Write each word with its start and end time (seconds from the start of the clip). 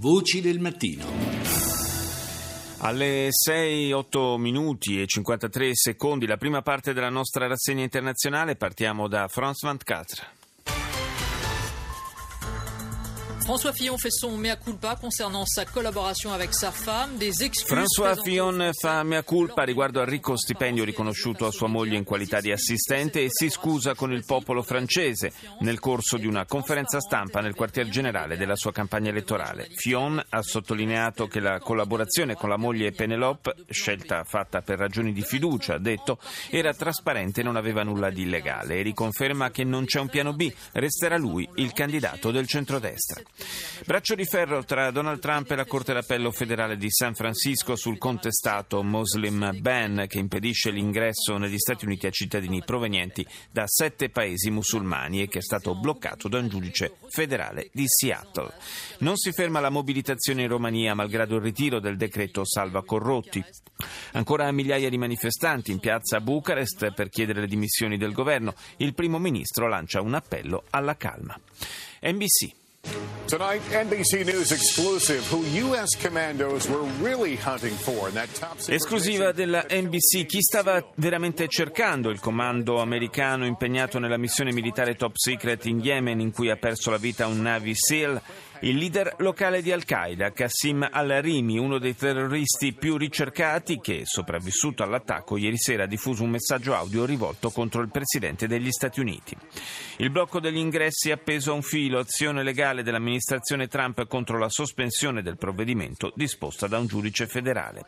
Voci 0.00 0.40
del 0.40 0.60
mattino. 0.60 1.04
Alle 2.78 3.26
6, 3.28 3.92
8 3.92 4.38
minuti 4.38 4.98
e 4.98 5.06
53 5.06 5.72
secondi, 5.74 6.26
la 6.26 6.38
prima 6.38 6.62
parte 6.62 6.94
della 6.94 7.10
nostra 7.10 7.46
rassegna 7.46 7.82
internazionale, 7.82 8.56
partiamo 8.56 9.08
da 9.08 9.28
France 9.28 9.66
24. 9.66 10.39
François 13.50 13.72
Fillon 13.72 13.98
fait 13.98 14.12
son 14.12 14.36
mea 14.36 14.54
culpa 14.54 14.94
concernant 14.94 15.44
sa 15.44 15.64
collaboration 15.64 16.32
avec 16.32 16.54
sa 16.54 16.70
femme, 16.70 17.16
des 17.18 17.42
excuses 17.42 17.66
François 17.66 18.14
Fillon 18.14 18.70
fa 18.80 19.02
mea 19.02 19.24
culpa 19.24 19.64
riguardo 19.64 19.98
al 19.98 20.06
ricco 20.06 20.36
stipendio 20.36 20.84
riconosciuto 20.84 21.46
a 21.46 21.50
sua 21.50 21.66
moglie 21.66 21.96
in 21.96 22.04
qualità 22.04 22.40
di 22.40 22.52
assistente 22.52 23.24
e 23.24 23.26
si 23.28 23.50
scusa 23.50 23.96
con 23.96 24.12
il 24.12 24.24
popolo 24.24 24.62
francese 24.62 25.32
nel 25.62 25.80
corso 25.80 26.16
di 26.16 26.28
una 26.28 26.46
conferenza 26.46 27.00
stampa 27.00 27.40
nel 27.40 27.56
quartier 27.56 27.88
generale 27.88 28.36
della 28.36 28.54
sua 28.54 28.70
campagna 28.70 29.10
elettorale. 29.10 29.66
Fillon 29.74 30.22
ha 30.28 30.42
sottolineato 30.42 31.26
che 31.26 31.40
la 31.40 31.58
collaborazione 31.58 32.36
con 32.36 32.50
la 32.50 32.56
moglie 32.56 32.92
Penelope, 32.92 33.56
scelta 33.68 34.22
fatta 34.22 34.62
per 34.62 34.78
ragioni 34.78 35.12
di 35.12 35.22
fiducia, 35.22 35.74
ha 35.74 35.78
detto, 35.80 36.20
era 36.50 36.72
trasparente 36.72 37.40
e 37.40 37.42
non 37.42 37.56
aveva 37.56 37.82
nulla 37.82 38.10
di 38.10 38.22
illegale 38.22 38.76
e 38.76 38.82
riconferma 38.82 39.50
che 39.50 39.64
non 39.64 39.86
c'è 39.86 39.98
un 39.98 40.08
piano 40.08 40.34
B, 40.34 40.52
resterà 40.74 41.16
lui 41.16 41.48
il 41.56 41.72
candidato 41.72 42.30
del 42.30 42.46
centrodestra. 42.46 43.20
Braccio 43.86 44.14
di 44.14 44.24
ferro 44.24 44.64
tra 44.64 44.90
Donald 44.90 45.20
Trump 45.20 45.50
e 45.50 45.56
la 45.56 45.64
Corte 45.64 45.92
d'Appello 45.92 46.30
federale 46.30 46.76
di 46.76 46.90
San 46.90 47.14
Francisco 47.14 47.76
sul 47.76 47.98
contestato 47.98 48.82
Muslim 48.82 49.58
ban 49.58 50.04
che 50.06 50.18
impedisce 50.18 50.70
l'ingresso 50.70 51.38
negli 51.38 51.58
Stati 51.58 51.86
Uniti 51.86 52.06
a 52.06 52.10
cittadini 52.10 52.62
provenienti 52.62 53.26
da 53.50 53.64
sette 53.66 54.10
paesi 54.10 54.50
musulmani 54.50 55.22
e 55.22 55.28
che 55.28 55.38
è 55.38 55.42
stato 55.42 55.74
bloccato 55.74 56.28
da 56.28 56.38
un 56.38 56.48
giudice 56.48 56.96
federale 57.08 57.70
di 57.72 57.84
Seattle. 57.86 58.52
Non 58.98 59.16
si 59.16 59.32
ferma 59.32 59.60
la 59.60 59.70
mobilitazione 59.70 60.42
in 60.42 60.48
Romania 60.48 60.94
malgrado 60.94 61.36
il 61.36 61.42
ritiro 61.42 61.80
del 61.80 61.96
decreto 61.96 62.44
salva 62.44 62.84
corrotti. 62.84 63.42
Ancora 64.12 64.50
migliaia 64.52 64.90
di 64.90 64.98
manifestanti 64.98 65.70
in 65.70 65.78
piazza 65.78 66.20
Bucarest 66.20 66.92
per 66.92 67.08
chiedere 67.08 67.40
le 67.40 67.46
dimissioni 67.46 67.96
del 67.96 68.12
governo. 68.12 68.54
Il 68.76 68.94
primo 68.94 69.18
ministro 69.18 69.68
lancia 69.68 70.00
un 70.00 70.14
appello 70.14 70.64
alla 70.70 70.96
calma. 70.96 71.38
NBC. 72.02 72.59
Tonight, 73.26 73.62
NBC 73.70 74.24
News 74.24 74.50
exclusive 74.50 75.24
who 75.30 75.44
U.S. 75.68 75.94
commandos 75.94 76.68
were 76.68 76.82
really 77.00 77.36
hunting 77.36 77.74
for 77.74 78.08
in 78.08 78.14
that 78.14 78.28
top 78.34 78.58
secret 78.58 78.74
Esclusiva 78.74 79.32
della 79.32 79.66
NBC, 79.70 80.26
chi 80.26 80.40
stava 80.40 80.84
veramente 80.96 81.46
cercando 81.46 82.10
il 82.10 82.18
comando 82.18 82.80
americano 82.80 83.44
impegnato 83.44 84.00
nella 84.00 84.16
missione 84.16 84.52
militare 84.52 84.96
top 84.96 85.12
secret 85.14 85.66
in 85.66 85.78
Yemen 85.78 86.18
in 86.20 86.32
cui 86.32 86.50
ha 86.50 86.56
perso 86.56 86.90
la 86.90 86.96
vita 86.96 87.28
un 87.28 87.42
Navy 87.42 87.74
SEAL? 87.74 88.20
Il 88.62 88.76
leader 88.76 89.14
locale 89.20 89.62
di 89.62 89.72
Al-Qaeda, 89.72 90.32
Qassim 90.32 90.86
al-Rimi, 90.92 91.56
uno 91.56 91.78
dei 91.78 91.96
terroristi 91.96 92.74
più 92.74 92.98
ricercati 92.98 93.80
che, 93.80 94.02
sopravvissuto 94.04 94.82
all'attacco, 94.82 95.38
ieri 95.38 95.56
sera 95.56 95.84
ha 95.84 95.86
diffuso 95.86 96.24
un 96.24 96.30
messaggio 96.30 96.74
audio 96.74 97.06
rivolto 97.06 97.48
contro 97.48 97.80
il 97.80 97.88
presidente 97.88 98.46
degli 98.46 98.70
Stati 98.70 99.00
Uniti. 99.00 99.34
Il 99.96 100.10
blocco 100.10 100.40
degli 100.40 100.58
ingressi 100.58 101.08
è 101.08 101.12
appeso 101.12 101.52
a 101.52 101.54
un 101.54 101.62
filo, 101.62 102.00
azione 102.00 102.42
legale 102.42 102.82
dell'amministrazione 102.82 103.66
Trump 103.66 104.06
contro 104.06 104.36
la 104.36 104.50
sospensione 104.50 105.22
del 105.22 105.38
provvedimento 105.38 106.12
disposta 106.14 106.66
da 106.66 106.78
un 106.78 106.86
giudice 106.86 107.26
federale. 107.26 107.86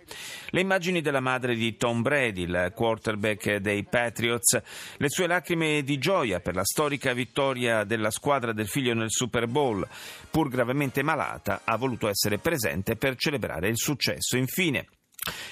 Le 0.48 0.60
immagini 0.62 1.02
della 1.02 1.20
madre 1.20 1.54
di 1.54 1.76
Tom 1.76 2.00
Brady, 2.00 2.44
il 2.44 2.72
quarterback 2.74 3.56
dei 3.56 3.84
Patriots, 3.84 4.58
le 4.96 5.10
sue 5.10 5.26
lacrime 5.26 5.82
di 5.82 5.98
gioia 5.98 6.40
per 6.40 6.54
la 6.54 6.64
storica 6.64 7.12
vittoria 7.12 7.84
della 7.84 8.10
squadra 8.10 8.54
del 8.54 8.68
figlio 8.68 8.94
nel 8.94 9.10
Super 9.10 9.46
Bowl, 9.46 9.86
pur 10.30 10.48
gravemente 10.62 11.02
malata, 11.02 11.62
ha 11.64 11.76
voluto 11.76 12.08
essere 12.08 12.38
presente 12.38 12.94
per 12.94 13.16
celebrare 13.16 13.68
il 13.68 13.76
successo. 13.76 14.36
Infine, 14.36 14.86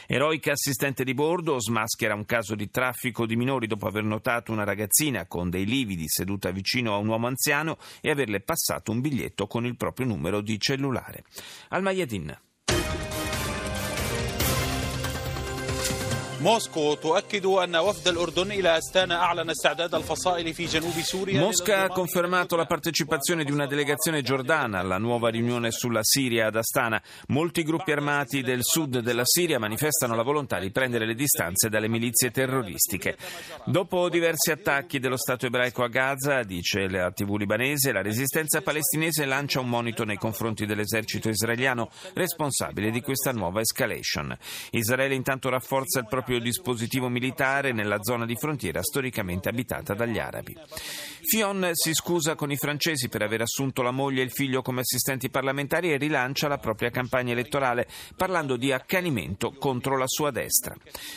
Eroica 0.07 0.53
assistente 0.53 1.05
di 1.05 1.15
bordo 1.15 1.61
smaschera 1.61 2.15
un 2.15 2.25
caso 2.25 2.55
di 2.55 2.71
traffico 2.71 3.27
di 3.27 3.37
minori 3.37 3.67
dopo 3.67 3.87
aver 3.87 4.03
notato 4.03 4.51
una 4.51 4.65
ragazzina 4.65 5.27
con 5.27 5.49
dei 5.51 5.65
lividi 5.65 6.09
seduta 6.09 6.51
vicino 6.51 6.95
a 6.95 6.99
un 6.99 7.09
uomo 7.09 7.29
anziano 7.29 7.79
e 8.01 8.11
averle 8.11 8.41
passato 8.41 8.91
un 8.91 9.01
biglietto 9.01 9.47
con 9.47 9.67
il 9.67 9.77
proprio 9.77 10.07
numero 10.07 10.41
di 10.41 10.59
cellulare. 10.59 11.25
Al 11.69 11.83
Mayadin. 11.83 12.37
موسكو 16.42 16.94
تؤكد 16.94 17.46
أن 17.46 17.76
وفد 17.76 18.08
الأردن 18.08 18.52
إلى 18.52 18.78
أستانا 18.78 19.16
أعلن 19.16 19.50
استعداد 19.50 19.96
الفصائل 19.96 20.54
في 20.54 20.66
جنوب 20.66 20.94
سوريا 21.02 21.40
Mosca 21.40 21.84
ha 21.84 21.88
confermato 21.88 22.56
la 22.56 22.66
partecipazione 22.66 23.44
di 23.44 23.52
una 23.52 23.66
delegazione 23.66 24.22
giordana 24.22 24.80
alla 24.80 24.98
nuova 24.98 25.30
riunione 25.30 25.72
sulla 25.72 26.04
Siria 26.04 26.48
ad 26.48 26.56
Astana. 26.56 27.02
Molti 27.28 27.64
gruppi 27.64 27.92
armati 27.92 28.42
del 28.42 28.60
sud 28.62 29.00
della 29.00 29.24
Siria 29.26 29.60
manifestano 29.60 30.16
la 30.16 30.24
volontà 30.24 30.60
di 30.60 30.72
prendere 30.72 31.06
le 31.06 31.16
distanze 31.16 31.70
dalle 31.70 31.88
milizie 31.88 32.32
terroristiche. 32.32 33.18
Dopo 33.66 34.10
diversi 34.10 34.52
attacchi 34.52 35.00
dello 35.00 35.18
Stato 35.18 35.48
ebraico 35.48 35.84
a 35.84 35.88
Gaza, 35.88 36.44
dice 36.44 36.88
la 36.88 37.12
TV 37.12 37.38
libanese, 37.38 37.92
la 37.92 38.02
resistenza 38.02 38.62
palestinese 38.62 39.26
lancia 39.26 39.62
un 39.62 39.70
monito 39.70 40.04
nei 40.04 40.18
confronti 40.18 40.66
dell'esercito 40.66 41.30
israeliano 41.30 41.90
responsabile 42.14 42.92
di 42.92 43.02
questa 43.02 43.32
nuova 43.32 43.62
escalation. 43.62 44.38
Israele 44.72 45.16
intanto 45.16 45.50
rafforza 45.50 46.00
il 46.00 46.08
proprio 46.08 46.29
dispositivo 46.39 47.09
militare 47.09 47.73
nella 47.73 48.03
zona 48.03 48.25
di 48.25 48.37
frontiera 48.37 48.83
storicamente 48.83 49.49
abitata 49.49 49.95
dagli 49.95 50.19
arabi. 50.19 50.57
Fion 51.23 51.71
si 51.73 51.93
scusa 51.95 52.35
con 52.35 52.51
i 52.51 52.57
francesi 52.57 53.09
per 53.09 53.23
aver 53.23 53.43
assunto 53.43 53.83
la 53.83 53.91
moglie 53.91 54.21
e 54.21 54.25
il 54.25 54.33
figlio 54.33 54.63
come 54.63 54.81
assistenti 54.81 55.31
parlamentari 55.31 55.93
e 55.93 55.97
rilancia 55.97 56.49
la 56.49 56.59
propria 56.59 56.91
campagna 56.91 57.33
elettorale 57.33 57.89
parlando 58.17 58.57
di 58.57 58.73
accanimento 58.73 59.53
contro 59.53 59.97
la 59.97 60.07
sua 60.07 60.31
destra. 60.31 60.75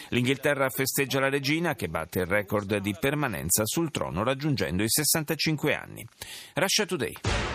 L'Inghilterra 0.09 0.69
festeggia 0.69 1.19
la 1.19 1.29
regina 1.29 1.75
che 1.75 1.87
batte 1.87 2.19
il 2.19 2.25
record 2.25 2.77
di 2.77 2.95
permanenza 2.99 3.65
sul 3.65 3.91
trono 3.91 4.23
raggiungendo 4.23 4.83
i 4.83 4.89
65 4.89 5.75
anni. 5.75 6.07
Russia 6.53 6.85
Today. 6.85 7.52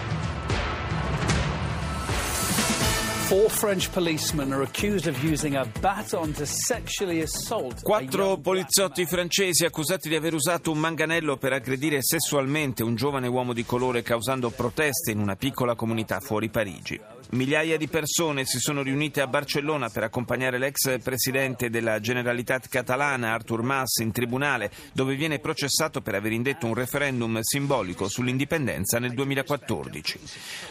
Quattro 7.83 8.39
poliziotti 8.39 9.05
francesi 9.05 9.67
accusati 9.67 10.09
di 10.09 10.15
aver 10.15 10.33
usato 10.33 10.71
un 10.71 10.79
manganello 10.79 11.37
per 11.37 11.53
aggredire 11.53 11.99
sessualmente 12.01 12.83
un 12.83 12.95
giovane 12.95 13.27
uomo 13.27 13.53
di 13.53 13.67
colore 13.67 14.01
causando 14.01 14.49
proteste 14.49 15.11
in 15.11 15.19
una 15.19 15.37
piccola 15.37 15.75
comunità 15.75 16.21
fuori 16.21 16.49
Parigi. 16.49 17.18
Migliaia 17.31 17.77
di 17.77 17.89
persone 17.89 18.45
si 18.45 18.59
sono 18.59 18.83
riunite 18.83 19.21
a 19.21 19.27
Barcellona 19.27 19.91
per 19.91 20.03
accompagnare 20.03 20.59
l'ex 20.59 20.99
presidente 21.03 21.69
della 21.69 22.01
Generalitat 22.01 22.69
catalana 22.69 23.33
Artur 23.33 23.63
Mas 23.63 23.99
in 23.99 24.13
tribunale 24.13 24.71
dove 24.93 25.15
viene 25.15 25.39
processato 25.39 26.01
per 26.01 26.15
aver 26.15 26.33
indetto 26.33 26.67
un 26.67 26.75
referendum 26.75 27.39
simbolico 27.41 28.09
sull'indipendenza 28.09 28.99
nel 28.99 29.13
2014. 29.13 30.21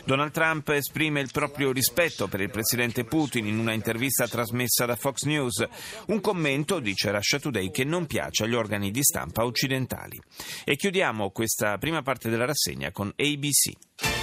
Donald 0.06 0.32
Trump 0.32 0.70
esprime 0.70 1.22
il 1.22 1.30
proprio 1.32 1.72
rispetto 1.72 2.28
per 2.28 2.42
il 2.42 2.50
presidente 2.50 3.04
Putin 3.04 3.46
in 3.46 3.60
una 3.60 3.74
intervista 3.74 4.28
trasmessa 4.28 4.86
da 4.86 4.96
Fox 4.96 5.24
News. 5.24 5.64
Un 6.08 6.22
commento, 6.22 6.80
dice 6.80 7.12
Russia 7.12 7.40
Today, 7.40 7.70
che 7.70 7.84
non 7.84 8.08
piace 8.08 8.46
agli 8.46 8.56
organi 8.56 8.90
di 8.90 9.04
stampa 9.04 9.46
occidentali. 9.46 10.20
E 10.64 10.76
chiudiamo 10.76 11.30
questa 11.30 11.78
prima 11.78 12.02
parte 12.02 12.30
della 12.30 12.46
rassegna 12.46 12.92
con 12.92 13.14
ABC. 13.16 14.17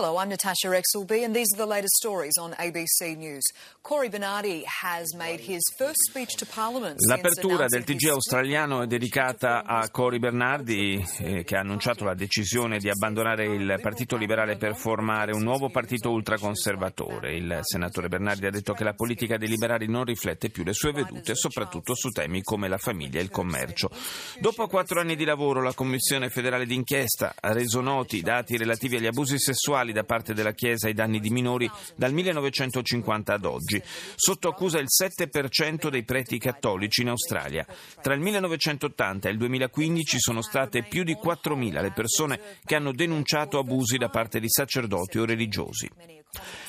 Hello, 0.00 0.16
I'm 0.16 0.28
Natasha 0.28 0.68
Exelby, 0.68 1.24
and 1.24 1.34
these 1.34 1.52
are 1.54 1.56
the 1.56 1.66
latest 1.66 1.96
stories 1.96 2.34
on 2.38 2.52
ABC 2.52 3.16
News. 3.16 3.42
Cory 3.82 4.08
Bernardi 4.08 4.62
has 4.64 5.12
made 5.16 5.40
his 5.40 5.60
first 5.76 5.96
speech 6.08 6.36
to 6.36 6.46
Parliament. 6.46 6.94
L'apertura 7.04 7.66
del 7.66 7.82
TG 7.82 8.10
australiano 8.10 8.82
è 8.82 8.86
dedicata 8.86 9.64
a 9.64 9.90
Cory 9.90 10.20
Bernardi 10.20 11.04
eh, 11.18 11.42
che 11.42 11.56
ha 11.56 11.62
annunciato 11.62 12.04
la 12.04 12.14
decisione 12.14 12.78
di 12.78 12.88
abbandonare 12.88 13.46
il 13.46 13.80
Partito 13.82 14.16
Liberale 14.16 14.56
per 14.56 14.76
formare 14.76 15.32
un 15.32 15.42
nuovo 15.42 15.68
partito 15.68 16.10
ultraconservatore. 16.10 17.34
Il 17.34 17.58
senatore 17.62 18.06
Bernardi 18.06 18.46
ha 18.46 18.50
detto 18.50 18.74
che 18.74 18.84
la 18.84 18.94
politica 18.94 19.36
dei 19.36 19.48
liberali 19.48 19.88
non 19.88 20.04
riflette 20.04 20.50
più 20.50 20.62
le 20.62 20.74
sue 20.74 20.92
vedute, 20.92 21.34
soprattutto 21.34 21.96
su 21.96 22.10
temi 22.10 22.42
come 22.42 22.68
la 22.68 22.78
famiglia 22.78 23.18
e 23.18 23.24
il 23.24 23.30
commercio. 23.30 23.90
Dopo 24.38 24.68
quattro 24.68 25.00
anni 25.00 25.16
di 25.16 25.24
lavoro 25.24 25.60
la 25.60 25.74
Commissione 25.74 26.30
federale 26.30 26.66
d'inchiesta 26.66 27.34
ha 27.40 27.52
reso 27.52 27.80
noti 27.80 28.18
i 28.18 28.22
dati 28.22 28.56
relativi 28.56 28.94
agli 28.94 29.06
abusi 29.06 29.40
sessuali 29.40 29.86
da 29.92 30.04
parte 30.04 30.34
della 30.34 30.52
Chiesa 30.52 30.86
ai 30.86 30.94
danni 30.94 31.20
di 31.20 31.30
minori 31.30 31.70
dal 31.96 32.12
1950 32.12 33.34
ad 33.34 33.44
oggi. 33.44 33.82
Sotto 34.14 34.48
accusa 34.48 34.78
il 34.78 34.86
7% 34.88 35.88
dei 35.88 36.04
preti 36.04 36.38
cattolici 36.38 37.02
in 37.02 37.08
Australia. 37.08 37.66
Tra 38.00 38.14
il 38.14 38.20
1980 38.20 39.28
e 39.28 39.32
il 39.32 39.38
2015 39.38 40.18
sono 40.18 40.42
state 40.42 40.82
più 40.84 41.04
di 41.04 41.14
4.000 41.14 41.80
le 41.80 41.92
persone 41.92 42.40
che 42.64 42.74
hanno 42.74 42.92
denunciato 42.92 43.58
abusi 43.58 43.96
da 43.96 44.08
parte 44.08 44.40
di 44.40 44.48
sacerdoti 44.48 45.18
o 45.18 45.24
religiosi. 45.24 45.88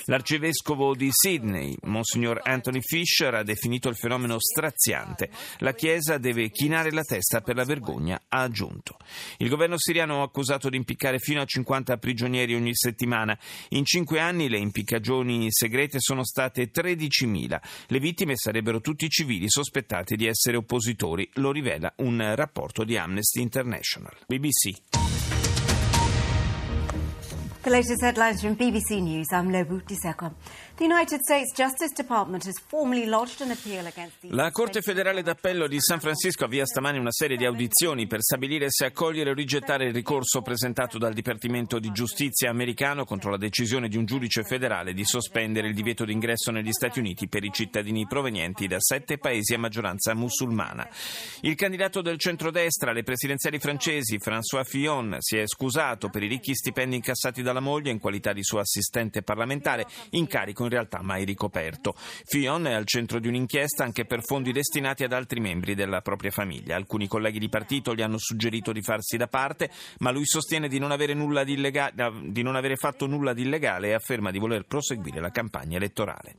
L'arcivescovo 0.05 0.95
di 0.95 1.09
Sydney, 1.11 1.75
Monsignor 1.83 2.39
Anthony 2.43 2.79
Fisher, 2.81 3.35
ha 3.35 3.43
definito 3.43 3.89
il 3.89 3.95
fenomeno 3.95 4.39
straziante. 4.39 5.29
La 5.59 5.73
Chiesa 5.73 6.17
deve 6.17 6.49
chinare 6.49 6.91
la 6.91 7.03
testa 7.03 7.41
per 7.41 7.55
la 7.55 7.63
vergogna, 7.63 8.19
ha 8.27 8.41
aggiunto. 8.41 8.97
Il 9.37 9.49
governo 9.49 9.75
siriano 9.77 10.21
ha 10.21 10.23
accusato 10.23 10.69
di 10.69 10.77
impiccare 10.77 11.19
fino 11.19 11.41
a 11.41 11.45
50 11.45 11.97
prigionieri 11.97 12.55
ogni 12.55 12.73
settimana. 12.73 12.98
In 13.05 13.85
cinque 13.85 14.19
anni 14.19 14.49
le 14.49 14.57
impiccagioni 14.57 15.47
segrete 15.49 15.97
sono 15.99 16.23
state 16.23 16.71
13.000. 16.71 17.59
Le 17.87 17.99
vittime 17.99 18.35
sarebbero 18.35 18.81
tutti 18.81 19.09
civili 19.09 19.49
sospettati 19.49 20.15
di 20.15 20.25
essere 20.25 20.57
oppositori, 20.57 21.29
lo 21.35 21.51
rivela 21.51 21.93
un 21.97 22.33
rapporto 22.35 22.83
di 22.83 22.97
Amnesty 22.97 23.41
International. 23.41 24.15
BBC. 24.27 24.81
The 27.61 27.69
latest 27.69 28.01
headlines 28.01 28.39
from 28.39 28.55
BBC 28.55 29.01
News. 29.01 29.31
I'm 29.31 29.51
Lobu 29.51 29.81
Diseko. 29.85 30.33
The 30.79 30.85
United 30.85 31.19
States 31.23 31.51
Justice 31.53 31.93
Department 31.93 32.45
has 32.45 32.57
formally 32.57 33.05
lodged 33.05 33.41
an 33.41 33.51
appeal 33.51 33.85
against 33.85 34.21
the 34.21 34.33
La 34.33 34.49
Corte 34.49 34.81
federale 34.81 35.21
d'appello 35.21 35.67
di 35.67 35.77
San 35.77 35.99
Francisco 35.99 36.45
avvia 36.45 36.65
stamani 36.65 36.97
una 36.97 37.11
serie 37.11 37.35
di 37.35 37.43
audizioni 37.43 38.07
per 38.07 38.21
stabilire 38.21 38.67
se 38.69 38.85
accogliere 38.85 39.31
o 39.31 39.33
rigettare 39.33 39.87
il 39.87 39.93
ricorso 39.93 40.41
presentato 40.41 40.97
dal 40.97 41.11
Dipartimento 41.11 41.79
di 41.79 41.91
Giustizia 41.91 42.49
americano 42.49 43.03
contro 43.03 43.29
la 43.29 43.35
decisione 43.35 43.89
di 43.89 43.97
un 43.97 44.05
giudice 44.05 44.45
federale 44.45 44.93
di 44.93 45.03
sospendere 45.03 45.67
il 45.67 45.73
divieto 45.73 46.05
d'ingresso 46.05 46.49
negli 46.49 46.71
Stati 46.71 46.99
Uniti 46.99 47.27
per 47.27 47.43
i 47.43 47.51
cittadini 47.51 48.07
provenienti 48.07 48.65
da 48.65 48.79
sette 48.79 49.17
paesi 49.17 49.53
a 49.55 49.59
maggioranza 49.59 50.13
musulmana. 50.13 50.87
Il 51.41 51.55
candidato 51.55 52.01
del 52.01 52.17
centrodestra 52.17 52.91
alle 52.91 53.03
presidenziali 53.03 53.59
francesi, 53.59 54.17
François 54.17 54.63
Fillon, 54.63 55.17
si 55.19 55.35
è 55.35 55.45
scusato 55.45 56.07
per 56.07 56.23
i 56.23 56.29
ricchi 56.29 56.55
stipendi 56.55 56.95
incassati 56.95 57.41
dalla 57.41 57.59
moglie 57.59 57.91
in 57.91 57.99
qualità 57.99 58.31
di 58.31 58.43
suo 58.43 58.59
assistente 58.59 59.23
parlamentare, 59.23 59.85
incarico 60.11 60.63
in 60.63 60.67
realtà 60.69 61.01
mai 61.01 61.25
ricoperto. 61.25 61.93
Fillon 61.97 62.67
è 62.67 62.73
al 62.73 62.85
centro 62.85 63.19
di 63.19 63.27
un'inchiesta 63.27 63.83
anche 63.83 64.05
per 64.05 64.23
fondi 64.23 64.51
destinati 64.51 65.03
ad 65.03 65.13
altri 65.13 65.39
membri 65.39 65.75
della 65.75 66.01
propria 66.01 66.31
famiglia. 66.31 66.75
Alcuni 66.75 67.07
colleghi 67.07 67.39
di 67.39 67.49
partito 67.49 67.93
gli 67.93 68.01
hanno 68.01 68.17
suggerito 68.17 68.71
di 68.71 68.81
farsi 68.81 69.17
da 69.17 69.27
parte, 69.27 69.69
ma 69.99 70.11
lui 70.11 70.25
sostiene 70.25 70.67
di 70.67 70.79
non 70.79 70.91
avere, 70.91 71.13
di 71.13 71.53
illegale, 71.53 72.11
di 72.23 72.41
non 72.41 72.55
avere 72.55 72.75
fatto 72.75 73.07
nulla 73.07 73.33
di 73.33 73.41
illegale 73.43 73.89
e 73.89 73.93
afferma 73.93 74.31
di 74.31 74.39
voler 74.39 74.65
proseguire 74.65 75.19
la 75.19 75.31
campagna 75.31 75.77
elettorale. 75.77 76.35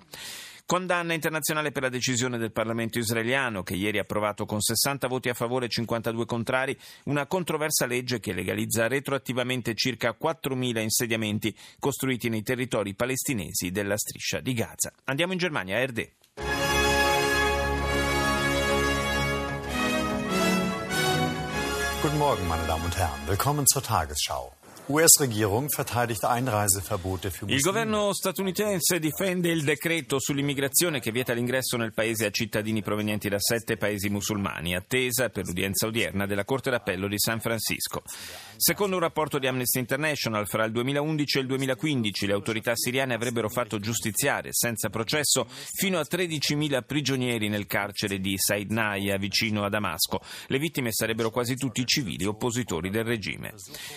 Condanna 0.70 1.14
internazionale 1.14 1.72
per 1.72 1.82
la 1.82 1.88
decisione 1.88 2.38
del 2.38 2.52
Parlamento 2.52 3.00
israeliano 3.00 3.64
che 3.64 3.74
ieri 3.74 3.98
ha 3.98 4.02
approvato 4.02 4.46
con 4.46 4.60
60 4.60 5.08
voti 5.08 5.28
a 5.28 5.34
favore 5.34 5.66
e 5.66 5.68
52 5.68 6.24
contrari 6.26 6.78
una 7.06 7.26
controversa 7.26 7.86
legge 7.86 8.20
che 8.20 8.32
legalizza 8.32 8.86
retroattivamente 8.86 9.74
circa 9.74 10.16
4.000 10.16 10.78
insediamenti 10.78 11.52
costruiti 11.80 12.28
nei 12.28 12.44
territori 12.44 12.94
palestinesi 12.94 13.72
della 13.72 13.96
striscia 13.96 14.38
di 14.38 14.54
Gaza. 14.54 14.92
Andiamo 15.06 15.32
in 15.32 15.38
Germania, 15.40 15.74
a 15.74 15.80
Erde. 15.80 16.12
Guten 22.00 22.16
Morgen, 22.16 22.46
meine 22.46 22.64
Damen 22.66 22.84
und 22.84 22.96
Herren. 22.96 23.26
Willkommen 23.26 23.66
zur 23.66 23.82
Tagesschau. 23.82 24.59
Il 27.54 27.60
governo 27.60 28.12
statunitense 28.12 28.98
difende 28.98 29.48
il 29.48 29.62
decreto 29.62 30.18
sull'immigrazione 30.18 30.98
che 30.98 31.12
vieta 31.12 31.32
l'ingresso 31.32 31.76
nel 31.76 31.92
paese 31.92 32.26
a 32.26 32.30
cittadini 32.30 32.82
provenienti 32.82 33.28
da 33.28 33.38
sette 33.38 33.76
paesi 33.76 34.08
musulmani, 34.08 34.74
attesa 34.74 35.28
per 35.28 35.46
l'udienza 35.46 35.86
odierna 35.86 36.26
della 36.26 36.44
Corte 36.44 36.70
d'Appello 36.70 37.06
di 37.06 37.20
San 37.20 37.38
Francisco. 37.38 38.02
Secondo 38.56 38.96
un 38.96 39.02
rapporto 39.02 39.38
di 39.38 39.46
Amnesty 39.46 39.78
International, 39.78 40.48
fra 40.48 40.64
il 40.64 40.72
2011 40.72 41.38
e 41.38 41.40
il 41.42 41.46
2015 41.46 42.26
le 42.26 42.32
autorità 42.32 42.72
siriane 42.74 43.14
avrebbero 43.14 43.48
fatto 43.48 43.78
giustiziare 43.78 44.48
senza 44.50 44.90
processo 44.90 45.46
fino 45.48 46.00
a 46.00 46.06
13.000 46.10 46.82
prigionieri 46.84 47.48
nel 47.48 47.68
carcere 47.68 48.18
di 48.18 48.36
Said 48.36 48.72
Naya, 48.72 49.18
vicino 49.18 49.62
a 49.62 49.68
Damasco. 49.68 50.20
Le 50.48 50.58
vittime 50.58 50.90
sarebbero 50.90 51.30
quasi 51.30 51.54
tutti 51.54 51.86
civili 51.86 52.24
oppositori 52.24 52.90
del 52.90 53.04
regime. 53.04 53.54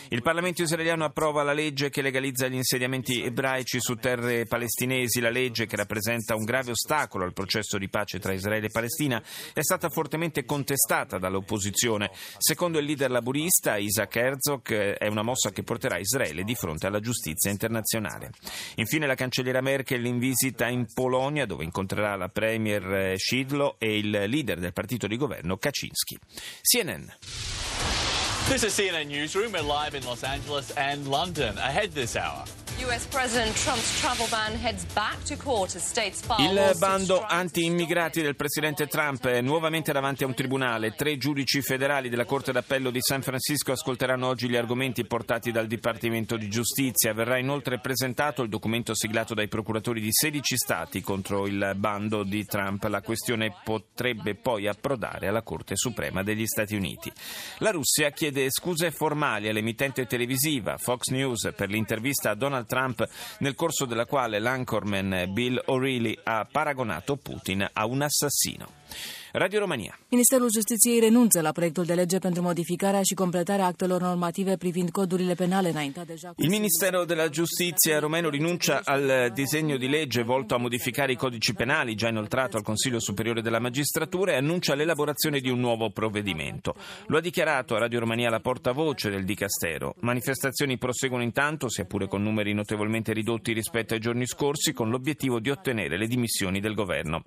Il 0.10 0.22
Parlamento 0.22 0.62
israeliano 0.62 0.82
israeliano 0.84 1.06
approva 1.06 1.44
la 1.44 1.54
legge 1.54 1.90
che 1.90 2.02
legalizza 2.02 2.48
gli 2.50 2.56
insediamenti 2.56 3.24
ebraici 3.24 3.80
su 3.80 3.96
terre 3.96 4.46
palestinesi. 4.46 5.22
La 5.22 5.30
legge, 5.30 5.66
che 5.66 5.78
rappresenta 5.78 6.36
un 6.36 6.44
grave 6.44 6.72
ostacolo 6.72 7.24
al 7.24 7.32
processo 7.32 7.78
di 7.78 7.88
pace 7.88 8.20
tra 8.20 8.34
Israele 8.34 8.66
e 8.66 8.70
Palestina, 8.70 9.24
è 9.54 9.62
stata 9.62 9.90
fortemente 9.90 10.44
contestata 10.44 11.18
dall'opposizione. 11.18 12.12
Secondo 12.38 12.80
il 12.80 12.86
leader 12.86 13.12
laburista 13.12 13.78
Isaac 13.78 14.16
Herzog, 14.16 14.74
è 14.74 15.08
una 15.08 15.22
mossa 15.22 15.52
che 15.52 15.64
porterà 15.64 15.98
Israele 15.98 16.44
di 16.44 16.56
fronte 16.56 16.88
alla 16.88 17.00
giustizia 17.00 17.50
internazionale. 17.50 18.32
Infine, 18.76 19.08
la 19.08 19.16
cancelliera 19.16 19.62
Merkel 19.62 20.06
in 20.06 20.20
visita 20.20 20.68
in 20.68 20.86
Polonia, 20.94 21.46
dove 21.46 21.64
incontrerà 21.64 22.18
la 22.18 22.28
premier 22.28 23.18
Szydlo 23.18 23.76
e 23.80 23.98
il 23.98 24.10
leader 24.10 24.60
del 24.60 24.74
partito 24.74 25.08
di 25.08 25.16
governo 25.16 25.56
Kaczynski. 25.56 26.20
CNN. 26.62 28.03
This 28.50 28.64
is 28.64 28.74
CNN 28.78 29.08
Newsroom. 29.08 29.54
We're 29.54 29.62
live 29.62 29.96
in 29.96 30.06
Los 30.06 30.24
Angeles 30.24 30.72
and 30.72 31.08
London. 31.08 31.58
Ahead 31.58 31.94
this 31.94 32.18
hour. 32.18 32.44
US 32.86 33.06
President 33.06 33.56
Trump's 33.56 34.02
travel 34.02 34.28
ban 34.30 34.56
heads 34.56 34.84
back 34.94 35.24
to 35.24 35.38
court 35.38 35.74
as 35.76 35.86
states 35.86 36.22
file 36.22 36.52
Il 36.52 36.78
bando 36.80 37.24
anti-immigrati 37.24 38.22
del 38.22 38.36
presidente 38.36 38.88
Trump 38.88 39.26
è 39.28 39.40
nuovamente 39.42 39.94
davanti 39.94 40.24
a 40.24 40.28
un 40.28 40.34
tribunale. 40.34 40.92
Tre 40.94 41.16
giudici 41.18 41.62
federali 41.62 42.10
della 42.10 42.26
Corte 42.26 42.52
d'Appello 42.52 42.90
di 42.90 43.00
San 43.00 43.22
Francisco 43.22 43.72
ascolteranno 43.72 44.28
oggi 44.28 44.50
gli 44.50 44.58
argomenti 44.58 45.06
portati 45.06 45.52
dal 45.52 45.68
Dipartimento 45.68 46.36
di 46.36 46.50
Giustizia. 46.50 47.14
Verrà 47.14 47.38
inoltre 47.38 47.80
presentato 47.80 48.42
il 48.42 48.50
documento 48.50 48.94
siglato 48.96 49.34
dai 49.34 49.48
procuratori 49.48 50.02
di 50.02 50.12
16 50.12 50.58
stati 50.58 51.02
contro 51.02 51.48
il 51.48 51.74
bando 51.78 52.24
di 52.24 52.44
Trump. 52.44 52.84
La 52.86 53.02
questione 53.02 53.56
potrebbe 53.64 54.36
poi 54.36 54.68
approdare 54.68 55.28
alla 55.28 55.44
Corte 55.44 55.76
Suprema 55.78 56.22
degli 56.22 56.46
Stati 56.46 56.76
Uniti. 56.76 57.10
La 57.60 57.72
Russia 57.72 58.10
chiede 58.10 58.33
scuse 58.50 58.92
formali 58.92 59.48
all'emittente 59.50 60.06
televisiva 60.06 60.78
Fox 60.78 61.10
News 61.10 61.52
per 61.56 61.70
l'intervista 61.70 62.32
a 62.32 62.36
Donald 62.36 62.66
Trump, 62.66 63.08
nel 63.40 63.56
corso 63.56 63.86
della 63.86 64.06
quale 64.06 64.40
l'anchorman 64.40 65.26
Bill 65.32 65.62
O'Reilly 65.66 66.18
ha 66.24 66.48
paragonato 66.50 67.16
Putin 67.16 67.68
a 67.72 67.86
un 67.86 68.02
assassino. 68.02 68.68
Radio 69.36 69.60
Romania. 69.60 69.98
Ministerul 70.10 70.52
Justiției 70.52 71.00
renunță 71.00 71.42
la 71.42 71.52
proiectul 71.52 71.84
de 71.84 71.94
lege 71.94 72.18
pentru 72.18 72.42
modificarea 72.42 73.02
și 73.02 73.14
completarea 73.14 73.66
actelor 73.66 74.02
normative 74.02 74.58
privind 74.58 74.90
codurile 74.90 75.34
penale 75.34 75.70
înaintat 75.70 76.06
deja. 76.06 76.34
Il 76.38 76.50
Ministero 76.50 77.06
della 77.06 77.30
Giustizia 77.30 78.00
romeno 78.00 78.30
rinuncia 78.30 78.82
al 78.84 79.32
disegno 79.34 79.78
di 79.78 79.90
legge 79.90 80.24
volto 80.24 80.54
a 80.56 80.58
modificare 80.58 81.12
i 81.12 81.16
codici 81.16 81.54
penali 81.54 81.96
già 81.96 82.10
inoltrato 82.10 82.58
al 82.58 82.64
Consiglio 82.64 83.00
Superiore 83.00 83.42
della 83.42 83.60
Magistratura 83.60 84.32
e 84.34 84.36
annuncia 84.36 84.76
l'elaborazione 84.76 85.40
di 85.40 85.50
un 85.50 85.60
nuovo 85.60 85.90
provvedimento. 85.90 86.76
Lo 87.08 87.18
ha 87.18 87.22
dichiarato 87.22 87.74
a 87.76 87.80
Radio 87.80 88.02
Romania 88.02 88.30
la 88.30 88.40
portavoce 88.40 89.10
del 89.10 89.26
Dicastero. 89.26 89.96
Manifestazioni 90.02 90.78
proseguono 90.78 91.24
intanto, 91.24 91.70
sia 91.70 91.86
pure 91.86 92.08
con 92.08 92.22
numeri 92.22 92.54
notevolmente 92.54 93.14
ridotti 93.14 93.52
rispetto 93.54 93.96
ai 93.96 94.00
giorni 94.00 94.28
scorsi, 94.28 94.74
con 94.74 94.92
l'obiettivo 94.92 95.40
di 95.40 95.50
ottenere 95.50 95.98
le 95.98 96.06
dimissioni 96.06 96.60
del 96.60 96.76
governo. 96.76 97.24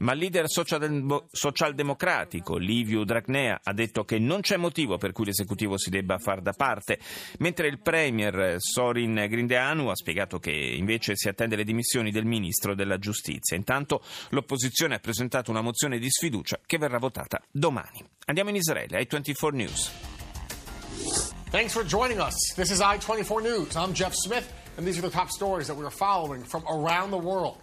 Ma 0.00 0.12
il 0.12 0.18
leader 0.18 0.50
socialdemocratico 0.50 1.44
socialdemocratico 1.46 2.56
Liviu 2.56 3.04
Dragnea 3.04 3.60
ha 3.62 3.72
detto 3.72 4.04
che 4.04 4.18
non 4.18 4.40
c'è 4.40 4.56
motivo 4.56 4.98
per 4.98 5.12
cui 5.12 5.26
l'esecutivo 5.26 5.78
si 5.78 5.90
debba 5.90 6.18
far 6.18 6.40
da 6.40 6.52
parte, 6.52 6.98
mentre 7.38 7.68
il 7.68 7.78
premier 7.78 8.56
Sorin 8.58 9.26
Grindeanu 9.28 9.86
ha 9.86 9.94
spiegato 9.94 10.40
che 10.40 10.50
invece 10.50 11.12
si 11.14 11.28
attende 11.28 11.54
le 11.54 11.62
dimissioni 11.62 12.10
del 12.10 12.24
ministro 12.24 12.74
della 12.74 12.98
giustizia. 12.98 13.56
Intanto 13.56 14.02
l'opposizione 14.30 14.96
ha 14.96 14.98
presentato 14.98 15.52
una 15.52 15.60
mozione 15.60 15.98
di 15.98 16.10
sfiducia 16.10 16.58
che 16.66 16.78
verrà 16.78 16.98
votata 16.98 17.40
domani. 17.50 18.04
Andiamo 18.24 18.50
in 18.50 18.56
Israele, 18.56 18.96
ai 18.96 19.06
24 19.06 19.56
News. 19.56 19.92
Thanks 21.50 21.72
for 21.72 21.84
joining 21.84 22.18
us. 22.18 22.34
This 22.56 22.70
is 22.70 22.80
I-24 22.80 23.40
News. 23.40 23.76
I'm 23.76 23.92
Jeff 23.92 24.14
Smith, 24.14 24.52
and 24.76 24.84
these 24.84 24.98
are 24.98 25.08
the 25.08 25.14
top 25.14 25.30
stories 25.30 25.68
that 25.68 25.76
we 25.76 25.84
are 25.84 25.94
following 25.94 26.42
from 26.42 26.64
around 26.66 27.10
the 27.10 27.18
world. 27.18 27.58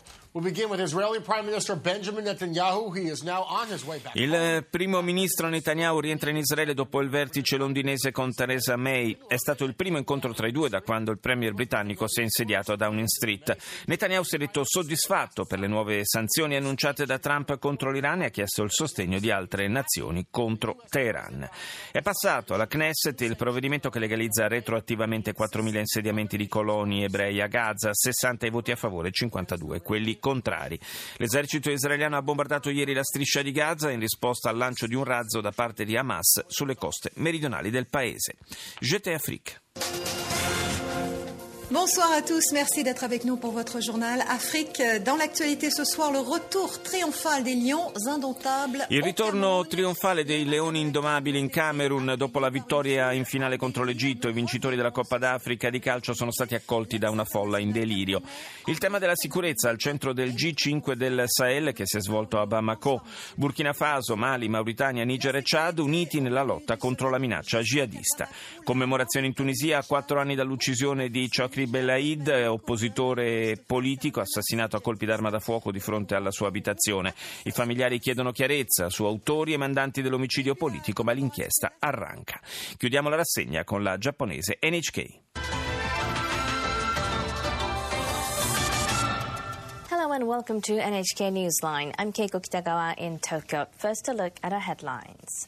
Il 4.13 4.65
primo 4.67 4.99
ministro 5.03 5.47
Netanyahu 5.47 5.99
rientra 5.99 6.31
in 6.31 6.37
Israele 6.37 6.73
dopo 6.73 7.01
il 7.01 7.09
vertice 7.09 7.55
londinese 7.55 8.11
con 8.11 8.33
Theresa 8.33 8.75
May. 8.75 9.15
È 9.27 9.37
stato 9.37 9.63
il 9.63 9.75
primo 9.75 9.99
incontro 9.99 10.33
tra 10.33 10.47
i 10.47 10.51
due 10.51 10.69
da 10.69 10.81
quando 10.81 11.11
il 11.11 11.19
premier 11.19 11.53
britannico 11.53 12.07
si 12.07 12.21
è 12.21 12.23
insediato 12.23 12.71
a 12.71 12.75
Downing 12.75 13.05
Street. 13.05 13.55
Netanyahu 13.85 14.23
si 14.23 14.33
è 14.33 14.39
detto 14.39 14.63
soddisfatto 14.65 15.45
per 15.45 15.59
le 15.59 15.67
nuove 15.67 16.01
sanzioni 16.03 16.55
annunciate 16.55 17.05
da 17.05 17.19
Trump 17.19 17.59
contro 17.59 17.91
l'Iran 17.91 18.23
e 18.23 18.25
ha 18.25 18.29
chiesto 18.29 18.63
il 18.63 18.71
sostegno 18.71 19.19
di 19.19 19.29
altre 19.29 19.67
nazioni 19.67 20.25
contro 20.31 20.81
Teheran. 20.89 21.47
È 21.91 22.01
passato 22.01 22.55
alla 22.55 22.65
Knesset 22.65 23.21
il 23.21 23.35
provvedimento 23.35 23.91
che 23.91 23.99
legalizza 23.99 24.47
retroattivamente 24.47 25.35
4.000 25.35 25.77
insediamenti 25.77 26.37
di 26.37 26.47
coloni 26.47 27.03
ebrei 27.03 27.39
a 27.39 27.45
Gaza, 27.45 27.91
60 27.93 28.47
i 28.47 28.49
voti 28.49 28.71
a 28.71 28.75
favore 28.75 29.09
e 29.09 29.11
52 29.11 29.81
quelli 29.81 30.21
contrari. 30.23 30.79
L'esercito 31.17 31.69
israeliano 31.69 32.15
ha 32.15 32.21
bombardato 32.21 32.69
ieri 32.69 32.93
la 32.93 33.03
striscia 33.03 33.41
di 33.41 33.51
Gaza 33.51 33.91
in 33.91 33.99
risposta 33.99 34.49
al 34.49 34.55
lancio 34.55 34.87
di 34.87 34.95
un 34.95 35.03
razzo 35.03 35.41
da 35.41 35.51
parte 35.51 35.83
di 35.83 35.97
Hamas 35.97 36.45
sulle 36.47 36.75
coste 36.75 37.11
meridionali 37.15 37.69
del 37.69 37.89
paese. 37.89 38.37
Jete 38.79 39.11
Afrique. 39.11 40.32
Bonsoir 41.71 42.11
à 42.11 42.21
tous, 42.21 42.51
merci 42.51 42.83
d'être 42.83 43.05
avec 43.05 43.23
nous 43.23 43.37
pour 43.37 43.51
votre 43.51 43.81
journal 43.81 44.21
Afrique. 44.29 44.81
Dans 45.05 45.15
l'actualité 45.15 45.71
ce 45.71 45.85
soir, 45.85 46.11
le 46.11 46.19
retour 46.19 46.83
triomphal 46.83 47.41
des 47.41 47.55
lions 47.55 47.91
indomptables. 48.05 48.85
Il 48.89 49.01
ritorno 49.01 49.65
trionfale 49.65 50.23
dei 50.23 50.43
leoni 50.43 50.81
indomabili 50.81 51.39
in 51.39 51.49
Camerun 51.49 52.15
dopo 52.17 52.39
la 52.39 52.49
vittoria 52.49 53.13
in 53.13 53.23
finale 53.23 53.57
contro 53.57 53.85
l'Egitto. 53.85 54.27
I 54.27 54.33
vincitori 54.33 54.75
della 54.75 54.91
Coppa 54.91 55.17
d'Africa 55.17 55.69
di 55.69 55.79
calcio 55.79 56.13
sono 56.13 56.31
stati 56.31 56.53
accolti 56.53 56.99
da 56.99 57.09
una 57.09 57.23
folla 57.23 57.59
in 57.59 57.71
delirio. 57.71 58.21
Il 58.65 58.77
tema 58.77 58.99
della 58.99 59.15
sicurezza 59.15 59.69
al 59.69 59.79
centro 59.79 60.13
del 60.13 60.33
G5 60.33 60.91
del 60.93 61.23
Sahel 61.25 61.71
che 61.73 61.87
si 61.87 61.97
è 61.97 62.01
svolto 62.01 62.39
a 62.39 62.45
Bamako. 62.45 63.01
Burkina 63.35 63.73
Faso, 63.73 64.15
Mali, 64.15 64.49
Mauritania, 64.49 65.05
Niger 65.05 65.37
e 65.37 65.41
Chad 65.43 65.79
uniti 65.79 66.19
nella 66.19 66.43
lotta 66.43 66.77
contro 66.77 67.09
la 67.09 67.17
minaccia 67.17 67.61
jihadista. 67.61 68.27
Commemorazione 68.63 69.27
in 69.27 69.33
Tunisia 69.33 69.79
a 69.79 69.83
quattro 69.83 70.19
anni 70.19 70.35
dall'uccisione 70.35 71.09
di 71.09 71.27
Chokri 71.29 71.52
Bakri 71.53 71.67
Belaid, 71.67 72.27
oppositore 72.47 73.61
politico, 73.63 74.19
assassinato 74.21 74.75
a 74.75 74.81
colpi 74.81 75.05
d'arma 75.05 75.29
da 75.29 75.37
fuoco 75.37 75.71
di 75.71 75.79
fronte 75.79 76.15
alla 76.15 76.31
sua 76.31 76.47
abitazione. 76.47 77.13
I 77.43 77.51
familiari 77.51 77.99
chiedono 77.99 78.31
chiarezza 78.31 78.89
su 78.89 79.03
autori 79.03 79.53
e 79.53 79.57
mandanti 79.57 80.01
dell'omicidio 80.01 80.55
politico, 80.55 81.03
ma 81.03 81.11
l'inchiesta 81.11 81.73
arranca. 81.77 82.41
Chiudiamo 82.75 83.07
la 83.07 83.17
rassegna 83.17 83.63
con 83.65 83.83
la 83.83 83.99
giapponese 83.99 84.57
NHK. 84.63 85.19
Hello 89.91 90.11
and 90.11 90.23
welcome 90.23 90.59
to 90.59 90.73
NHK 90.73 91.29
Newsline. 91.29 91.93
I'm 91.99 92.11
Keiko 92.11 92.39
Kitagawa 92.39 92.95
in 92.97 93.19
Tokyo. 93.19 93.67
First 93.77 94.07
a 94.07 94.13
look 94.13 94.33
at 94.41 94.53
our 94.53 94.59
headlines. 94.59 95.47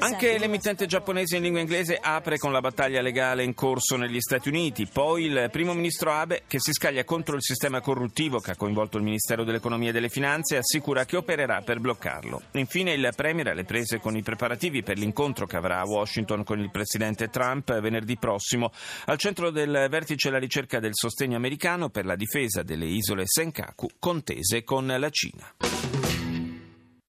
Anche 0.00 0.38
l'emittente 0.38 0.86
giapponese 0.86 1.36
in 1.36 1.42
lingua 1.42 1.60
inglese 1.60 1.96
apre 2.00 2.38
con 2.38 2.50
la 2.50 2.60
battaglia 2.60 3.00
legale 3.00 3.44
in 3.44 3.54
corso 3.54 3.96
negli 3.96 4.20
Stati 4.20 4.48
Uniti, 4.48 4.86
poi 4.86 5.26
il 5.26 5.48
primo 5.52 5.74
ministro 5.74 6.10
Abe 6.10 6.42
che 6.48 6.58
si 6.58 6.72
scaglia 6.72 7.04
contro 7.04 7.36
il 7.36 7.42
sistema 7.42 7.80
corruttivo 7.80 8.40
che 8.40 8.50
ha 8.50 8.56
coinvolto 8.56 8.98
il 8.98 9.04
Ministero 9.04 9.44
dell'Economia 9.44 9.90
e 9.90 9.92
delle 9.92 10.08
Finanze 10.08 10.56
e 10.56 10.58
assicura 10.58 11.04
che 11.04 11.16
opererà 11.16 11.60
per 11.60 11.78
bloccarlo. 11.78 12.42
Infine 12.52 12.92
il 12.94 13.12
Premier 13.14 13.48
alle 13.48 13.64
prese 13.64 14.00
con 14.00 14.16
i 14.16 14.22
preparativi 14.22 14.82
per 14.82 14.98
l'incontro 14.98 15.46
che 15.46 15.56
avrà 15.56 15.80
a 15.80 15.86
Washington 15.88 16.42
con 16.42 16.58
il 16.58 16.70
presidente 16.70 17.28
Trump 17.28 17.78
venerdì 17.80 18.16
prossimo. 18.16 18.72
Al 19.06 19.18
centro 19.18 19.50
del 19.50 19.86
vertice 19.88 20.30
la 20.30 20.38
ricerca 20.38 20.80
del 20.80 20.94
sostegno 20.94 21.36
americano 21.36 21.90
per 21.90 22.04
la 22.04 22.16
difesa 22.16 22.62
delle 22.62 22.86
isole 22.86 23.22
Senkaku 23.24 23.88
contese 23.98 24.64
con 24.64 24.86
la 24.86 25.10
Cina. 25.10 26.23